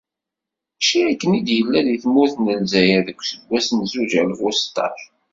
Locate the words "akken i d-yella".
1.11-1.79